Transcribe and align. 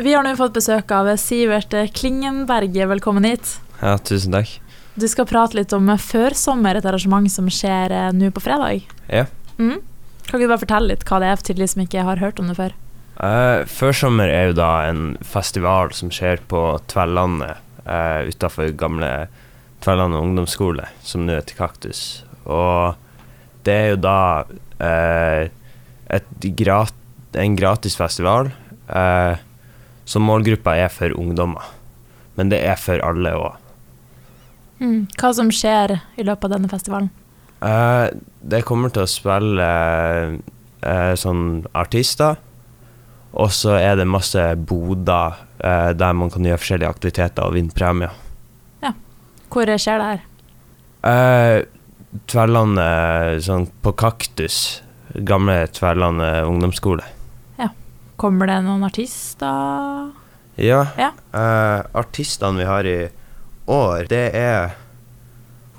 Vi 0.00 0.14
har 0.14 0.24
nå 0.24 0.30
fått 0.32 0.54
besøk 0.56 0.92
av 0.96 1.10
Sivert 1.20 1.74
Klingenberg. 1.92 2.72
Velkommen 2.88 3.26
hit. 3.28 3.58
Ja, 3.82 3.98
tusen 4.00 4.32
takk. 4.32 4.54
Du 4.96 5.04
skal 5.12 5.26
prate 5.28 5.58
litt 5.58 5.74
om 5.76 5.90
Førsommer, 6.00 6.78
et 6.78 6.86
arrangement 6.88 7.28
som 7.28 7.50
skjer 7.52 7.92
eh, 7.92 8.06
nå 8.16 8.30
på 8.32 8.40
fredag. 8.40 8.86
Ja. 9.12 9.26
Mm. 9.58 9.82
Kan 10.24 10.38
ikke 10.38 10.46
du 10.46 10.52
bare 10.54 10.62
fortelle 10.62 10.88
litt 10.94 11.04
hva 11.04 11.18
det 11.20 11.28
er 11.28 11.42
til 11.44 11.60
de 11.60 11.68
som 11.68 11.82
ikke 11.84 12.04
har 12.06 12.22
hørt 12.22 12.40
om 12.40 12.48
det 12.48 12.56
før? 12.56 12.72
Uh, 13.18 13.66
Førsommer 13.68 14.32
er 14.32 14.48
jo 14.48 14.56
da 14.62 14.70
en 14.86 15.02
festival 15.20 15.92
som 15.98 16.08
skjer 16.16 16.40
på 16.48 16.62
Tverlandet, 16.88 17.60
uh, 17.84 18.24
utafor 18.24 18.72
gamle 18.80 19.12
Tverlandet 19.84 20.24
ungdomsskole, 20.24 20.88
som 21.04 21.28
nå 21.28 21.36
heter 21.36 21.60
Kaktus. 21.60 22.22
Og 22.48 22.96
det 23.68 23.76
er 23.76 23.92
jo 23.92 24.00
da 24.00 24.18
uh, 24.80 25.44
grat 26.64 27.38
en 27.44 27.60
gratis 27.60 28.00
festival. 28.00 28.48
Uh, 28.88 29.36
så 30.10 30.18
målgruppa 30.22 30.74
er 30.74 30.90
for 30.90 31.14
ungdommer. 31.14 31.62
Men 32.34 32.50
det 32.50 32.62
er 32.66 32.78
for 32.80 33.02
alle 33.04 33.32
òg. 33.38 33.58
Mm. 34.80 35.04
Hva 35.20 35.32
som 35.36 35.50
skjer 35.52 35.98
i 36.18 36.24
løpet 36.26 36.48
av 36.48 36.56
denne 36.56 36.70
festivalen? 36.72 37.10
Uh, 37.60 38.08
det 38.40 38.64
kommer 38.64 38.92
til 38.92 39.04
å 39.04 39.10
spille 39.10 39.66
uh, 40.80 41.12
sånn 41.20 41.66
artister. 41.76 42.40
Og 43.30 43.52
så 43.54 43.76
er 43.78 44.00
det 44.00 44.08
masse 44.10 44.42
boder 44.66 45.36
uh, 45.62 45.90
der 45.94 46.16
man 46.16 46.32
kan 46.32 46.48
gjøre 46.48 46.62
forskjellige 46.62 46.94
aktiviteter 46.96 47.46
og 47.46 47.54
vinne 47.58 47.76
premier. 47.76 48.16
Ja. 48.82 48.94
Hvor 49.52 49.70
skjer 49.76 50.02
det 50.02 50.10
her? 50.10 50.26
Tverlandet 52.30 53.44
sånn 53.46 53.68
på 53.84 53.94
Kaktus. 54.00 54.80
Gamle 55.28 55.62
Tverlandet 55.76 56.48
ungdomsskole. 56.48 57.06
Kommer 58.20 58.50
det 58.50 58.58
noen 58.66 58.84
artister? 58.84 60.10
Ja. 60.60 60.82
ja. 61.00 61.10
artistene 61.96 62.60
vi 62.60 62.68
har 62.68 62.84
i 62.84 62.98
år, 63.70 64.04
det 64.10 64.26
er 64.36 64.74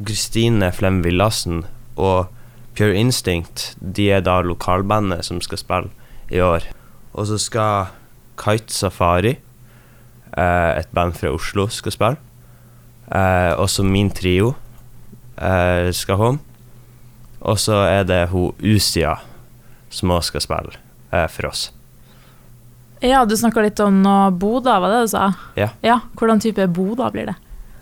Kristine 0.00 0.70
Flem 0.72 1.02
Villassen 1.04 1.66
og 2.00 2.30
Pure 2.78 2.96
Instinct. 2.96 3.74
De 3.76 4.08
er 4.08 4.24
da 4.24 4.38
lokalbandet 4.40 5.26
som 5.28 5.42
skal 5.44 5.60
spille 5.60 5.90
i 6.32 6.40
år. 6.40 6.64
Og 7.12 7.28
så 7.28 7.36
skal 7.42 7.92
Kite 8.40 8.72
Safari, 8.72 9.34
uh, 10.32 10.72
et 10.78 10.88
band 10.96 11.18
fra 11.18 11.34
Oslo, 11.34 11.68
skal 11.68 11.92
spille. 11.92 12.16
Uh, 13.10 13.58
og 13.60 13.68
så 13.68 13.84
min 13.84 14.08
trio 14.14 14.54
eh, 15.40 15.92
skal 15.92 16.16
home. 16.16 16.38
Og 17.40 17.58
så 17.58 17.72
er 17.72 18.04
det 18.04 18.28
hun 18.30 18.54
Usia 18.60 19.16
som 19.90 20.12
òg 20.14 20.22
skal 20.22 20.44
spille 20.44 20.76
eh, 21.12 21.26
for 21.32 21.50
oss. 21.50 21.70
Ja, 23.00 23.24
du 23.24 23.36
snakka 23.36 23.62
litt 23.64 23.80
om 23.80 24.02
noe 24.04 24.60
da, 24.64 24.78
var 24.80 24.92
det 24.92 25.04
du 25.06 25.12
sa? 25.14 25.30
Ja. 25.56 25.70
ja. 25.80 26.00
Hvordan 26.20 26.42
type 26.42 26.66
boder 26.68 27.12
blir 27.14 27.30
det? 27.30 27.36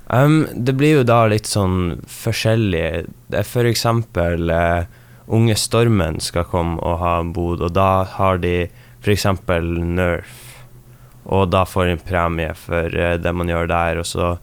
Um, 0.06 0.46
det 0.54 0.72
blir 0.78 1.00
jo 1.00 1.06
da 1.06 1.24
litt 1.28 1.48
sånn 1.50 1.98
forskjellig. 2.08 3.08
For 3.44 3.68
eksempel 3.68 4.48
uh, 4.48 4.86
Unge 5.26 5.56
Stormen 5.58 6.20
skal 6.24 6.46
komme 6.48 6.78
og 6.80 7.02
ha 7.02 7.18
en 7.20 7.34
bod, 7.36 7.60
og 7.60 7.74
da 7.76 8.06
har 8.16 8.38
de 8.40 8.70
eksempel 9.08 9.66
Nerf. 9.82 10.44
Og 11.28 11.50
da 11.52 11.64
får 11.68 11.88
de 11.88 11.96
en 11.96 12.06
premie 12.06 12.54
for 12.56 12.94
uh, 12.94 13.16
det 13.20 13.34
man 13.34 13.50
gjør 13.50 13.68
der. 13.68 14.00
Og 14.00 14.08
så 14.08 14.36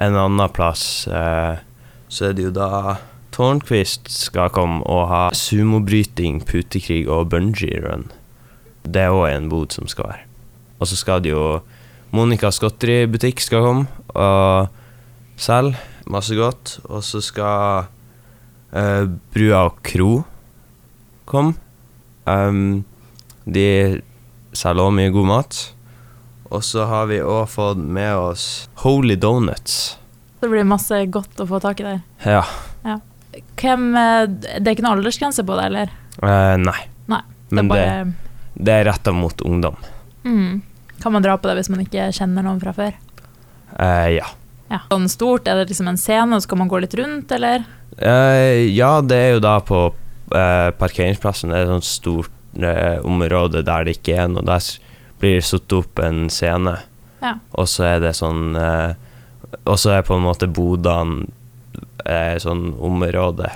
en 0.00 0.18
annen 0.18 0.50
plass 0.56 1.06
uh, 1.06 1.60
så 2.08 2.30
er 2.30 2.36
det 2.36 2.48
jo 2.48 2.54
da 2.54 2.96
Tårnquist 3.34 4.06
skal 4.14 4.52
komme 4.54 4.82
og 4.86 5.08
ha 5.10 5.22
sumobryting, 5.34 6.40
putekrig 6.46 7.08
og 7.10 7.32
bungee 7.32 7.80
run. 7.82 8.06
Det 8.84 9.00
er 9.02 9.14
òg 9.14 9.28
en 9.32 9.48
bod 9.52 9.74
som 9.74 9.88
skal 9.90 10.10
være. 10.12 10.26
Og 10.78 10.90
så 10.90 10.98
skal 11.00 11.22
det 11.24 11.32
jo 11.32 11.60
Monicas 12.14 12.60
godteributikk 12.62 13.40
skal 13.42 13.64
komme. 13.64 13.86
og 14.14 14.68
selge 15.36 15.76
Masse 16.06 16.36
godt. 16.36 16.78
Og 16.84 17.02
så 17.04 17.20
skal 17.24 17.86
uh, 18.76 19.04
Brua 19.32 19.64
og 19.70 19.80
Kro 19.82 20.22
komme. 21.24 21.54
Um, 22.28 22.84
de 23.44 24.02
selger 24.52 24.84
òg 24.84 24.92
mye 24.96 25.12
god 25.14 25.28
mat. 25.30 25.60
Og 26.52 26.62
så 26.64 26.84
har 26.86 27.08
vi 27.10 27.22
òg 27.24 27.48
fått 27.50 27.80
med 27.80 28.12
oss 28.14 28.68
Holy 28.84 29.16
Donuts. 29.16 29.96
Det 30.40 30.50
blir 30.52 30.66
masse 30.68 30.98
godt 31.08 31.40
å 31.40 31.48
få 31.48 31.58
tak 31.64 31.80
i 31.80 31.86
der. 31.86 32.00
Ja. 32.28 32.42
ja. 32.84 32.98
Hvem, 33.56 33.86
eh, 33.96 34.26
det 34.28 34.60
er 34.60 34.74
ikke 34.74 34.84
noen 34.84 34.98
aldersgrense 35.00 35.42
på 35.46 35.56
det, 35.56 35.70
eller? 35.70 35.94
Uh, 36.20 36.54
nei. 36.60 36.82
nei. 37.08 37.22
Det 37.48 37.56
Men 37.56 37.70
bare... 37.72 37.86
det, 38.04 38.33
det, 38.54 38.72
er 38.72 38.86
retta 38.88 39.12
mot 39.12 39.40
ungdom. 39.40 39.76
Mm. 40.24 40.62
Kan 41.02 41.12
man 41.12 41.22
dra 41.22 41.36
på 41.38 41.48
det 41.50 41.58
hvis 41.58 41.70
man 41.72 41.82
ikke 41.84 42.08
kjenner 42.14 42.46
noen 42.46 42.62
fra 42.62 42.72
før? 42.76 42.94
Eh, 43.78 44.14
ja. 44.16 44.30
Ja. 44.70 44.80
Sånn 44.88 45.10
stort, 45.12 45.48
er 45.48 45.60
det 45.60 45.68
liksom 45.72 45.90
en 45.90 46.00
scene, 46.00 46.36
og 46.36 46.42
så 46.42 46.50
kan 46.50 46.62
man 46.62 46.70
gå 46.70 46.80
litt 46.82 46.96
rundt, 46.98 47.32
eller? 47.34 47.66
Eh, 47.98 48.70
ja, 48.74 48.96
det 49.04 49.18
er 49.18 49.36
jo 49.36 49.44
da 49.44 49.58
på 49.62 49.82
eh, 50.34 50.70
parkeringsplassen. 50.78 51.52
Det 51.52 51.60
er 51.60 51.66
et 51.66 51.74
sånt 51.74 51.88
stort 51.88 52.32
uh, 52.58 52.98
område 53.06 53.64
der 53.66 53.86
det 53.86 53.98
ikke 53.98 54.16
er 54.22 54.30
noe. 54.30 54.46
Der 54.46 54.64
blir 55.20 55.38
det 55.38 55.46
satt 55.48 55.76
opp 55.76 56.00
en 56.02 56.26
scene, 56.32 56.78
ja. 57.22 57.36
og 57.52 57.68
så 57.70 57.86
er 57.94 58.02
det 58.02 58.16
sånn 58.18 58.56
Og 59.64 59.78
så 59.80 59.94
er 59.94 60.02
på 60.04 60.16
en 60.16 60.24
måte 60.26 60.48
bodene 60.50 61.28
sånn 62.42 62.74
område. 62.84 63.48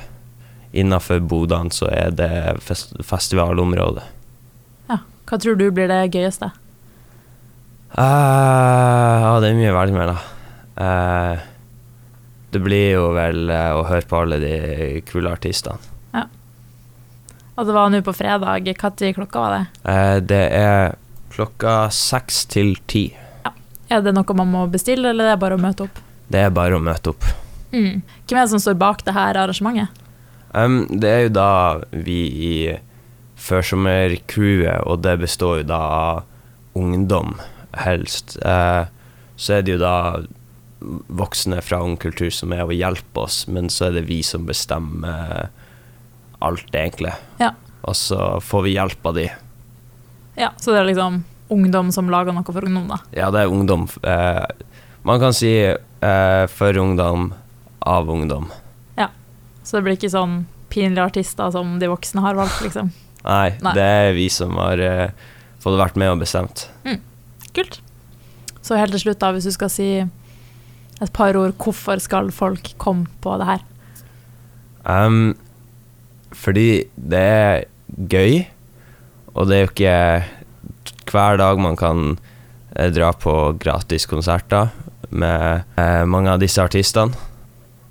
Innafor 0.72 1.20
bodene 1.20 1.74
så 1.74 1.90
er 1.92 2.14
det 2.16 2.30
fest 2.64 2.94
festivalområde. 3.04 4.06
Hva 5.28 5.36
tror 5.36 5.58
du 5.60 5.68
blir 5.74 5.90
det 5.90 6.08
gøyeste? 6.14 6.50
ja, 7.98 9.32
det 9.42 9.48
er 9.48 9.56
mye 9.58 9.72
å 9.72 9.76
velge 9.78 9.96
med, 9.96 10.10
da. 10.12 10.18
Uh, 10.78 11.38
det 12.54 12.60
blir 12.62 12.92
jo 12.94 13.08
vel 13.16 13.50
uh, 13.50 13.80
å 13.80 13.86
høre 13.88 14.06
på 14.08 14.20
alle 14.22 14.38
de 14.42 14.52
kule 15.08 15.32
artistene. 15.32 15.80
Ja. 16.14 16.26
Og 17.56 17.68
det 17.68 17.76
var 17.76 17.90
nå 17.92 18.00
på 18.06 18.14
fredag. 18.16 18.68
Når 18.68 19.14
klokka 19.16 19.42
var 19.42 19.56
det? 19.56 19.64
Uh, 19.84 20.16
det 20.22 20.44
er 20.56 20.96
klokka 21.34 21.88
seks 21.94 22.44
til 22.50 22.76
ti. 22.86 23.08
Ja. 23.44 23.52
Er 23.88 24.04
det 24.04 24.14
noe 24.16 24.38
man 24.38 24.52
må 24.52 24.66
bestille, 24.70 25.10
eller 25.10 25.32
er 25.32 25.36
det 25.36 25.42
bare 25.44 25.58
å 25.58 25.62
møte 25.62 25.88
opp? 25.88 26.02
Det 26.28 26.44
er 26.44 26.52
bare 26.54 26.76
å 26.76 26.82
møte 26.82 27.12
opp. 27.14 27.24
Mm. 27.72 28.00
Hvem 28.24 28.36
er 28.36 28.44
det 28.44 28.52
som 28.52 28.62
står 28.62 28.76
bak 28.80 29.04
det 29.04 29.16
her 29.16 29.36
arrangementet? 29.36 30.04
Um, 30.56 30.86
det 30.88 31.08
er 31.08 31.24
jo 31.26 31.32
da 31.36 31.50
vi 31.92 32.20
i 32.48 32.52
førsommercrewet, 33.38 34.82
og 34.86 35.02
det 35.06 35.18
består 35.22 35.62
jo 35.62 35.68
da 35.70 35.78
av 35.78 36.78
ungdom, 36.78 37.36
helst. 37.78 38.36
så 38.38 39.54
er 39.54 39.62
det 39.62 39.76
jo 39.76 39.80
da 39.82 39.96
voksne 41.08 41.60
fra 41.62 41.80
Ung 41.82 41.96
Kultur 42.00 42.30
som 42.34 42.52
er 42.54 42.64
og 42.66 42.74
hjelper 42.74 43.26
oss, 43.26 43.46
men 43.50 43.70
så 43.72 43.88
er 43.88 43.98
det 43.98 44.06
vi 44.10 44.20
som 44.26 44.46
bestemmer 44.46 45.48
alt, 46.38 46.70
egentlig. 46.74 47.14
Ja. 47.42 47.52
Og 47.82 47.96
så 47.96 48.38
får 48.44 48.66
vi 48.66 48.76
hjelp 48.76 49.06
av 49.06 49.18
de. 49.18 49.26
Ja, 50.38 50.52
så 50.60 50.74
det 50.74 50.82
er 50.82 50.90
liksom 50.92 51.22
ungdom 51.48 51.90
som 51.94 52.10
lager 52.12 52.36
noe 52.36 52.46
for 52.46 52.64
ungdom, 52.64 52.86
da? 52.92 53.00
Ja, 53.16 53.30
det 53.34 53.42
er 53.42 53.52
ungdom. 53.52 53.88
Eh, 54.02 54.44
man 55.02 55.20
kan 55.22 55.34
si 55.34 55.52
eh, 55.66 56.44
for 56.52 56.78
ungdom, 56.78 57.32
av 57.80 58.10
ungdom. 58.10 58.50
Ja, 58.98 59.08
så 59.64 59.78
det 59.78 59.86
blir 59.86 59.98
ikke 59.98 60.12
sånn 60.12 60.42
pinlige 60.68 61.06
artister 61.08 61.50
som 61.54 61.78
de 61.80 61.88
voksne 61.90 62.22
har 62.22 62.36
valgt, 62.38 62.60
liksom? 62.66 62.92
Nei, 63.24 63.56
Nei. 63.64 63.74
det 63.76 63.84
er 63.84 64.14
vi 64.16 64.28
som 64.32 64.54
har 64.60 64.80
uh, 64.80 65.28
fått 65.62 65.78
vært 65.80 65.98
med 66.00 66.14
og 66.14 66.22
bestemt. 66.22 66.68
Mm. 66.86 67.00
Kult. 67.56 67.80
Så 68.62 68.78
helt 68.78 68.94
til 68.94 69.06
slutt, 69.06 69.20
da, 69.22 69.32
hvis 69.34 69.48
du 69.48 69.54
skal 69.54 69.72
si 69.72 69.90
et 69.98 71.12
par 71.14 71.36
ord. 71.38 71.54
Hvorfor 71.58 72.00
skal 72.02 72.30
folk 72.34 72.74
komme 72.80 73.08
på 73.24 73.36
det 73.40 73.48
her? 73.48 73.66
Um, 74.88 75.36
fordi 76.32 76.88
det 76.96 77.22
er 77.22 77.64
gøy, 78.10 78.42
og 79.34 79.48
det 79.48 79.56
er 79.56 79.64
jo 79.64 79.72
ikke 79.72 79.96
hver 81.08 81.38
dag 81.40 81.60
man 81.62 81.76
kan 81.78 82.18
eh, 82.76 82.90
dra 82.92 83.12
på 83.16 83.54
gratis 83.60 84.04
konserter 84.08 84.68
med 85.08 85.64
eh, 85.80 86.04
mange 86.04 86.34
av 86.34 86.42
disse 86.42 86.60
artistene. 86.62 87.16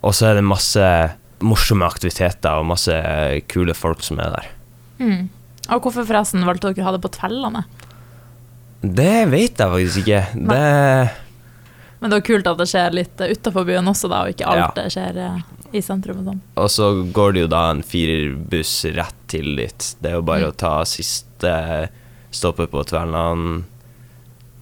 Og 0.05 0.13
så 0.13 0.29
er 0.29 0.37
det 0.37 0.45
masse 0.45 0.85
morsomme 1.41 1.87
aktiviteter 1.87 2.59
og 2.59 2.69
masse 2.69 2.93
kule 3.49 3.73
folk 3.77 4.03
som 4.05 4.21
er 4.21 4.35
der. 4.35 4.51
Mm. 4.99 5.27
Og 5.67 5.83
hvorfor 5.83 6.07
forresten 6.07 6.45
valgte 6.47 6.71
dere 6.71 6.85
å 6.85 6.89
ha 6.89 6.95
det 6.95 7.03
på 7.03 7.13
Tvellane? 7.17 7.63
Det 8.81 9.15
vet 9.31 9.57
jeg 9.59 9.73
faktisk 9.73 10.03
ikke. 10.05 10.21
Det 10.47 10.65
men 11.99 12.09
det 12.09 12.15
var 12.15 12.25
kult 12.25 12.47
at 12.47 12.59
det 12.59 12.67
skjer 12.69 12.93
litt 12.93 13.21
utafor 13.21 13.65
byen 13.65 13.89
også, 13.89 14.09
da, 14.11 14.23
og 14.25 14.33
ikke 14.35 14.49
alt 14.51 14.77
ja. 14.77 14.89
skjer 14.93 15.17
eh, 15.23 15.39
i 15.73 15.81
sentrum. 15.81 16.19
Og 16.21 16.29
sånn. 16.29 16.41
Og 16.61 16.69
så 16.69 16.89
går 17.13 17.33
det 17.33 17.45
jo 17.45 17.51
da 17.51 17.63
en 17.71 17.81
firerbuss 17.85 18.73
rett 18.97 19.23
til 19.31 19.55
dit. 19.57 19.87
Det 20.01 20.11
er 20.11 20.19
jo 20.19 20.27
bare 20.27 20.45
mm. 20.45 20.53
å 20.53 20.57
ta 20.61 20.73
siste 20.87 21.53
stoppet 22.33 22.69
på 22.73 22.83
Tverland, 22.85 23.65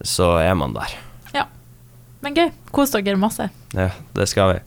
så 0.05 0.35
er 0.39 0.55
man 0.55 0.77
der. 0.77 0.95
Ja. 1.35 1.47
Men 2.23 2.39
gøy. 2.39 2.53
Kos 2.75 2.95
dere 2.95 3.19
masse. 3.19 3.49
Ja, 3.75 3.91
det 4.15 4.29
skal 4.31 4.53
vi. 4.53 4.59